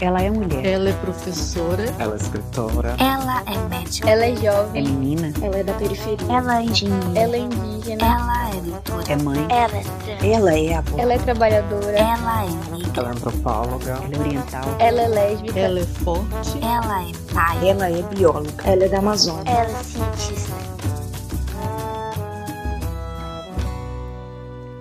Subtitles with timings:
[0.00, 0.66] Ela é mulher.
[0.66, 1.84] Ela é professora.
[1.98, 2.96] Ela é escritora.
[2.98, 4.10] Ela é médica.
[4.10, 4.84] Ela é jovem.
[4.84, 5.32] É menina.
[5.40, 6.26] Ela é da periferia.
[6.28, 7.20] Ela é engenheira.
[7.20, 8.04] Ela é indígena.
[8.04, 9.12] Ela é doutora.
[9.12, 9.46] É mãe.
[9.48, 10.24] Ela é trans.
[10.24, 10.98] Ela é avó.
[10.98, 11.96] Ela é trabalhadora.
[11.96, 12.92] Ela é negra.
[12.96, 13.90] Ela é antropóloga.
[13.92, 14.64] Ela é oriental.
[14.78, 15.58] Ela é lésbica.
[15.60, 16.58] Ela é forte.
[16.60, 17.68] Ela é pai.
[17.68, 18.64] Ela é bióloga.
[18.64, 19.50] Ela é da Amazônia.
[19.50, 20.54] Ela é cientista.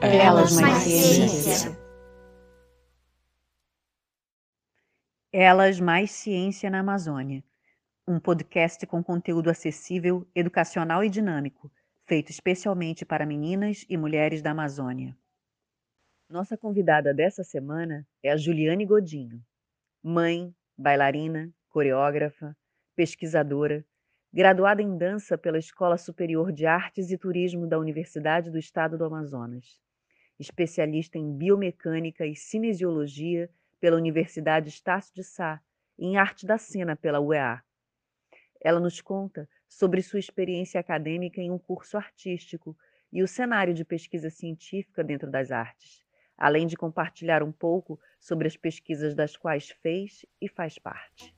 [0.00, 1.77] Elas mais mais ciência.
[5.30, 7.44] Elas mais ciência na Amazônia.
[8.06, 11.70] Um podcast com conteúdo acessível, educacional e dinâmico,
[12.06, 15.14] feito especialmente para meninas e mulheres da Amazônia.
[16.30, 19.44] Nossa convidada dessa semana é a Juliane Godinho,
[20.02, 22.56] mãe, bailarina, coreógrafa,
[22.96, 23.84] pesquisadora,
[24.32, 29.04] graduada em dança pela Escola Superior de Artes e Turismo da Universidade do Estado do
[29.04, 29.78] Amazonas,
[30.38, 35.60] especialista em biomecânica e cinesiologia pela Universidade Estácio de Sá
[35.98, 37.62] e em arte da cena pela UEA.
[38.60, 42.76] Ela nos conta sobre sua experiência acadêmica em um curso artístico
[43.12, 46.04] e o cenário de pesquisa científica dentro das artes,
[46.36, 51.37] além de compartilhar um pouco sobre as pesquisas das quais fez e faz parte.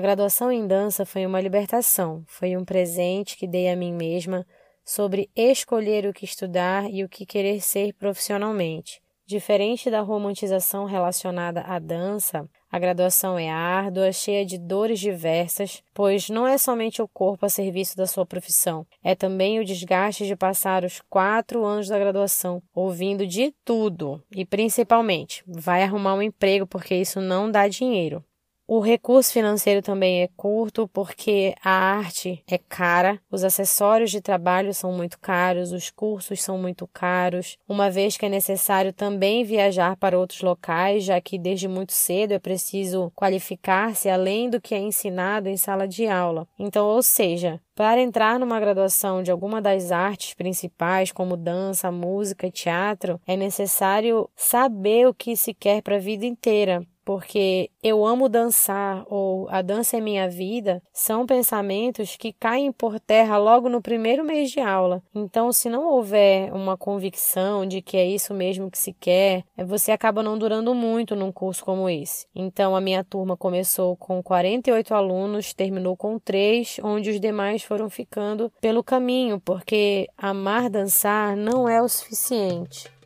[0.00, 4.46] A graduação em dança foi uma libertação, foi um presente que dei a mim mesma
[4.82, 9.02] sobre escolher o que estudar e o que querer ser profissionalmente.
[9.26, 16.30] Diferente da romantização relacionada à dança, a graduação é árdua, cheia de dores diversas, pois
[16.30, 20.34] não é somente o corpo a serviço da sua profissão, é também o desgaste de
[20.34, 26.66] passar os quatro anos da graduação ouvindo de tudo e, principalmente, vai arrumar um emprego
[26.66, 28.24] porque isso não dá dinheiro.
[28.72, 34.72] O recurso financeiro também é curto porque a arte é cara, os acessórios de trabalho
[34.72, 39.96] são muito caros, os cursos são muito caros, uma vez que é necessário também viajar
[39.96, 44.78] para outros locais, já que desde muito cedo é preciso qualificar-se além do que é
[44.78, 46.46] ensinado em sala de aula.
[46.56, 52.46] Então, ou seja, para entrar numa graduação de alguma das artes principais, como dança, música
[52.46, 58.06] e teatro, é necessário saber o que se quer para a vida inteira, porque eu
[58.06, 63.68] amo dançar ou a dança é minha vida, são pensamentos que caem por terra logo
[63.68, 65.02] no primeiro mês de aula.
[65.12, 69.90] Então, se não houver uma convicção de que é isso mesmo que se quer, você
[69.90, 72.28] acaba não durando muito num curso como esse.
[72.32, 77.90] Então, a minha turma começou com 48 alunos, terminou com 3, onde os demais foram
[77.90, 82.99] ficando pelo caminho, porque amar dançar não é o suficiente.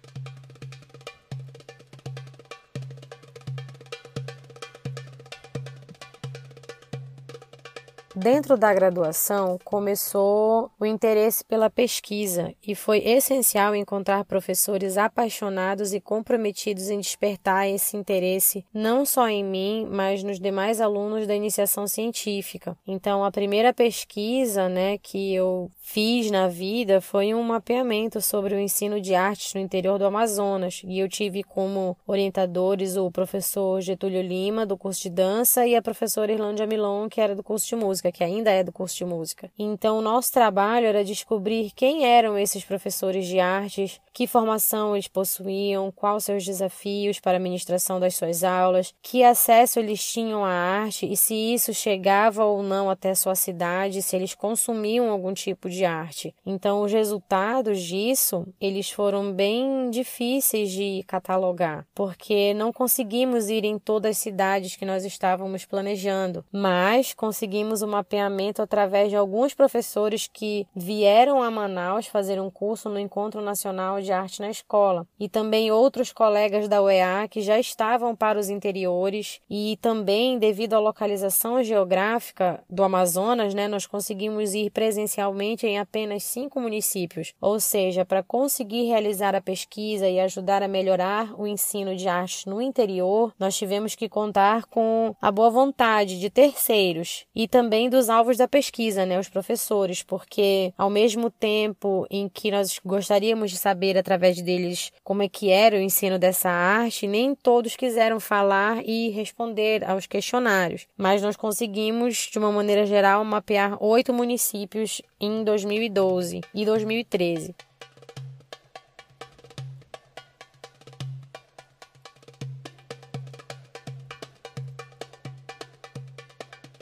[8.16, 16.00] Dentro da graduação, começou o interesse pela pesquisa e foi essencial encontrar professores apaixonados e
[16.00, 21.88] comprometidos em despertar esse interesse não só em mim, mas nos demais alunos da iniciação
[21.88, 22.78] científica.
[22.86, 28.60] Então, a primeira pesquisa, né, que eu fiz na vida foi um mapeamento sobre o
[28.60, 34.22] ensino de artes no interior do Amazonas e eu tive como orientadores o professor Getúlio
[34.22, 37.76] Lima do curso de dança e a professora Irlândia Milon, que era do curso de
[37.76, 39.50] música, que ainda é do curso de música.
[39.58, 45.90] Então, nosso trabalho era descobrir quem eram esses professores de artes, que formação eles possuíam,
[45.90, 51.10] quais seus desafios para a ministração das suas aulas, que acesso eles tinham à arte
[51.10, 55.84] e se isso chegava ou não até sua cidade, se eles consumiam algum tipo de
[55.84, 56.34] arte.
[56.46, 63.78] Então, os resultados disso, eles foram bem difíceis de catalogar, porque não conseguimos ir em
[63.78, 70.28] todas as cidades que nós estávamos planejando, mas conseguimos o mapeamento através de alguns professores
[70.32, 75.28] que vieram a Manaus fazer um curso no Encontro Nacional de Arte na Escola, e
[75.28, 80.78] também outros colegas da UEA que já estavam para os interiores, e também devido à
[80.78, 88.04] localização geográfica do Amazonas, né, nós conseguimos ir presencialmente em apenas cinco municípios, ou seja,
[88.04, 93.32] para conseguir realizar a pesquisa e ajudar a melhorar o ensino de arte no interior,
[93.38, 97.26] nós tivemos que contar com a boa vontade de terceiros.
[97.34, 102.50] E também dos alvos da pesquisa, né, os professores, porque ao mesmo tempo em que
[102.50, 107.34] nós gostaríamos de saber através deles como é que era o ensino dessa arte, nem
[107.34, 113.76] todos quiseram falar e responder aos questionários, mas nós conseguimos, de uma maneira geral, mapear
[113.82, 117.54] oito municípios em 2012 e 2013.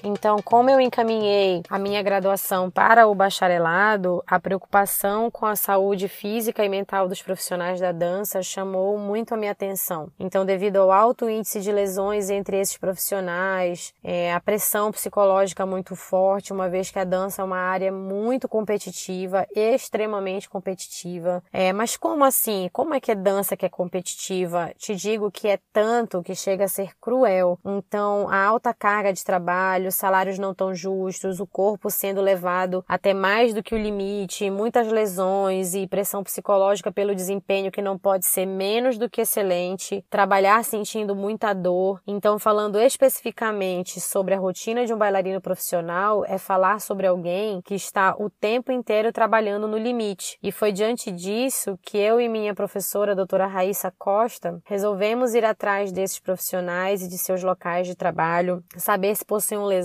[0.02, 6.08] Então, como eu encaminhei a minha graduação para o bacharelado, a preocupação com a saúde
[6.08, 10.08] física e mental dos profissionais da dança chamou muito a minha atenção.
[10.18, 15.94] Então, devido ao alto índice de lesões entre esses profissionais, é, a pressão psicológica muito
[15.94, 21.42] forte, uma vez que a dança é uma área muito competitiva, extremamente competitiva.
[21.52, 22.68] É, mas como assim?
[22.72, 24.72] Como é que é dança que é competitiva?
[24.76, 27.58] Te digo que é tanto que chega a ser cruel.
[27.64, 33.14] Então, a alta carga de trabalho, salários não tão justos, o corpo sendo levado até
[33.14, 38.26] mais do que o limite, muitas lesões e pressão psicológica pelo desempenho que não pode
[38.26, 42.00] ser menos do que excelente, trabalhar sentindo muita dor.
[42.06, 47.74] Então, falando especificamente sobre a rotina de um bailarino profissional, é falar sobre alguém que
[47.74, 50.38] está o tempo inteiro trabalhando no limite.
[50.42, 55.44] E foi diante disso que eu e minha professora, a doutora Raíssa Costa, resolvemos ir
[55.44, 59.81] atrás desses profissionais e de seus locais de trabalho, saber se possuíam lesões,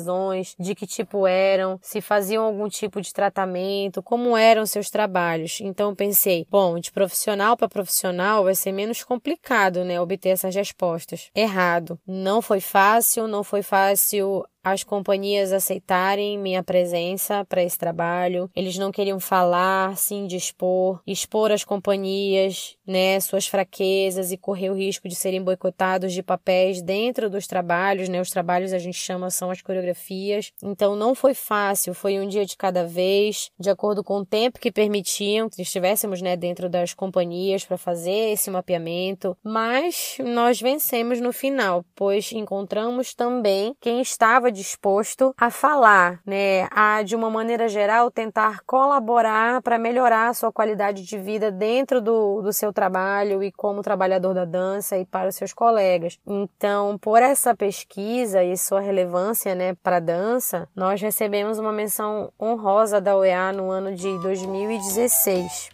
[0.60, 5.60] de que tipo eram, se faziam algum tipo de tratamento, como eram seus trabalhos.
[5.62, 11.30] Então pensei, bom, de profissional para profissional vai ser menos complicado, né, obter essas respostas.
[11.36, 12.00] Errado.
[12.06, 18.50] Não foi fácil, não foi fácil as companhias aceitarem minha presença para esse trabalho.
[18.56, 24.76] Eles não queriam falar, se indispor, expor as companhias, né, suas fraquezas e correr o
[24.76, 28.22] risco de serem boicotados de papéis dentro dos trabalhos, né?
[28.22, 30.52] Os trabalhos a gente chama são as coreografias.
[30.62, 34.60] Então não foi fácil, foi um dia de cada vez, de acordo com o tempo
[34.60, 41.20] que permitiam que estivéssemos, né, dentro das companhias para fazer esse mapeamento, mas nós vencemos
[41.20, 47.70] no final, pois encontramos também quem estava disposto a falar, né, a de uma maneira
[47.70, 53.44] geral tentar colaborar para melhorar a sua qualidade de vida dentro do, do seu trabalho
[53.44, 56.18] e como trabalhador da dança e para os seus colegas.
[56.26, 62.32] Então, por essa pesquisa e sua relevância, né, para a dança, nós recebemos uma menção
[62.42, 65.70] honrosa da OEA no ano de 2016.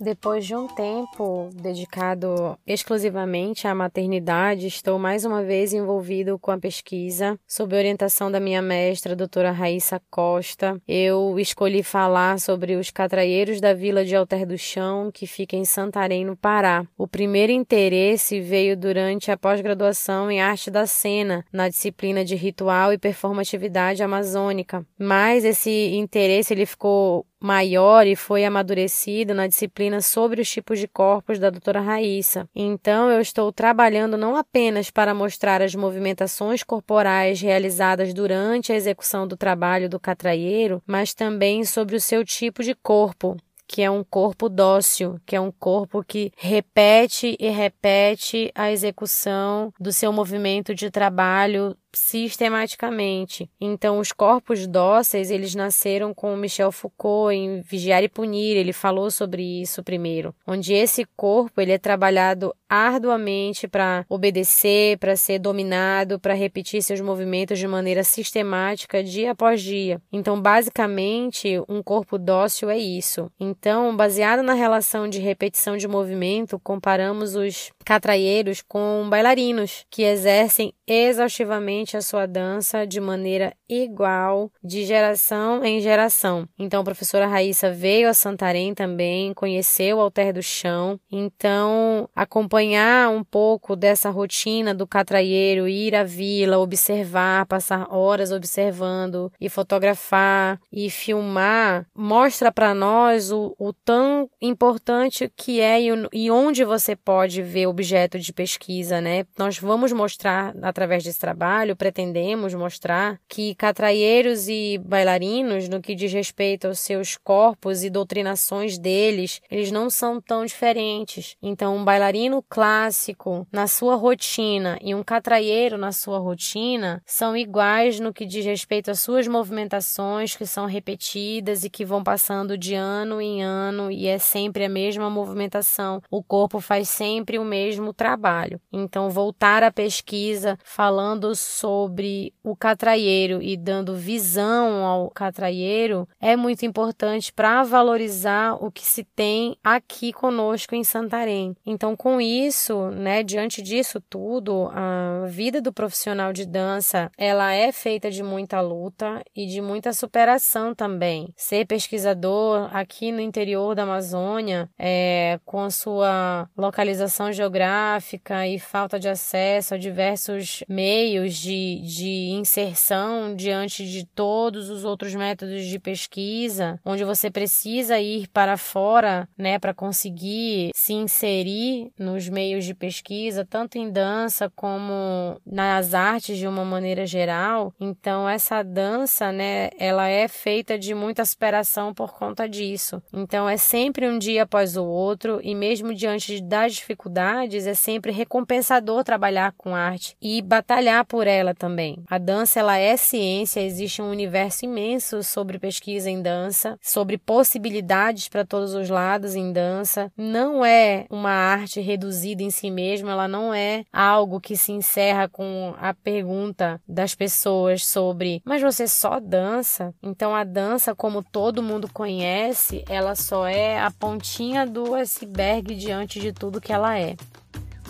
[0.00, 6.58] Depois de um tempo dedicado exclusivamente à maternidade, estou mais uma vez envolvido com a
[6.58, 10.80] pesquisa sob orientação da minha mestra, doutora Raíssa Costa.
[10.88, 15.66] Eu escolhi falar sobre os catraieiros da Vila de Alter do Chão, que fica em
[15.66, 16.86] Santarém, no Pará.
[16.96, 22.90] O primeiro interesse veio durante a pós-graduação em arte da cena, na disciplina de ritual
[22.92, 24.82] e performatividade amazônica.
[24.98, 30.86] Mas esse interesse ele ficou maior e foi amadurecido na disciplina sobre os tipos de
[30.86, 32.48] corpos da doutora Raíssa.
[32.54, 39.26] Então eu estou trabalhando não apenas para mostrar as movimentações corporais realizadas durante a execução
[39.26, 43.36] do trabalho do catraieiro, mas também sobre o seu tipo de corpo,
[43.70, 49.72] que é um corpo dócil, que é um corpo que repete e repete a execução
[49.78, 53.50] do seu movimento de trabalho sistematicamente.
[53.60, 59.10] Então, os corpos dóceis, eles nasceram com Michel Foucault em Vigiar e Punir, ele falou
[59.10, 66.20] sobre isso primeiro, onde esse corpo ele é trabalhado arduamente para obedecer, para ser dominado,
[66.20, 70.00] para repetir seus movimentos de maneira sistemática dia após dia.
[70.12, 73.30] Então, basicamente, um corpo dócil é isso.
[73.40, 80.72] Então, baseado na relação de repetição de movimento, comparamos os catraieiros com bailarinos que exercem
[80.86, 86.48] exaustivamente a sua dança de maneira igual, de geração em geração.
[86.58, 90.98] Então, a professora Raíssa veio a Santarém também, conheceu o Alter do Chão.
[91.10, 99.32] Então, acompanhar um pouco dessa rotina do catraieiro, ir à vila, observar, passar horas observando
[99.40, 106.30] e fotografar e filmar, mostra para nós o, o, tão importante que é e, e
[106.30, 109.24] onde você pode ver objeto de pesquisa, né?
[109.38, 116.12] Nós vamos mostrar através desse trabalho, pretendemos mostrar que catraieiros e bailarinos, no que diz
[116.12, 121.36] respeito aos seus corpos e doutrinações deles, eles não são tão diferentes.
[121.42, 128.00] Então, um bailarino clássico na sua rotina e um catraieiro na sua rotina são iguais
[128.00, 132.74] no que diz respeito às suas movimentações, que são repetidas e que vão passando de
[132.74, 136.02] ano em ano e é sempre a mesma movimentação.
[136.10, 138.60] O corpo faz sempre o mesmo trabalho.
[138.72, 146.64] Então, voltar à pesquisa falando sobre o catraieiro e dando visão ao catraieiro é muito
[146.64, 151.54] importante para valorizar o que se tem aqui conosco em Santarém.
[151.66, 157.70] Então, com isso, né, diante disso tudo, a vida do profissional de dança, ela é
[157.72, 161.28] feita de muita luta e de muita superação também.
[161.36, 168.98] Ser pesquisador aqui no interior da Amazônia, é, com a sua localização geográfica e falta
[168.98, 175.78] de acesso a diversos meios de, de inserção diante de todos os outros métodos de
[175.78, 182.74] pesquisa, onde você precisa ir para fora, né, para conseguir se inserir nos meios de
[182.74, 187.72] pesquisa, tanto em dança como nas artes de uma maneira geral.
[187.80, 193.02] Então essa dança, né, ela é feita de muita superação por conta disso.
[193.12, 198.12] Então é sempre um dia após o outro e mesmo diante das dificuldades é sempre
[198.12, 202.02] recompensador trabalhar com arte e batalhar por ela também.
[202.08, 208.28] A dança ela é ciência, existe um universo imenso sobre pesquisa em dança, sobre possibilidades
[208.28, 210.12] para todos os lados em dança.
[210.16, 215.28] Não é uma arte reduzida em si mesma, ela não é algo que se encerra
[215.28, 219.94] com a pergunta das pessoas sobre: "Mas você só dança?".
[220.02, 226.20] Então a dança, como todo mundo conhece, ela só é a pontinha do iceberg diante
[226.20, 227.16] de tudo que ela é.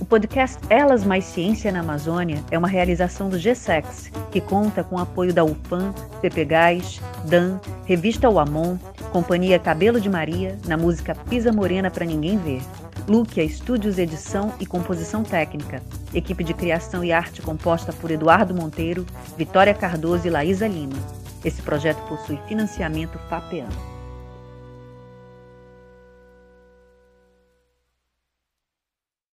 [0.01, 4.97] O podcast Elas Mais Ciência na Amazônia é uma realização do GSEX, que conta com
[4.97, 5.93] o apoio da UFAM,
[6.49, 8.79] Gás, DAN, Revista Uamon,
[9.13, 12.63] Companhia Cabelo de Maria, na música Pisa Morena para Ninguém Ver.
[13.07, 15.83] Luquia Estúdios Edição e Composição Técnica.
[16.15, 19.05] Equipe de criação e arte composta por Eduardo Monteiro,
[19.37, 20.97] Vitória Cardoso e Laísa Lima.
[21.45, 23.69] Esse projeto possui financiamento FAPEAN.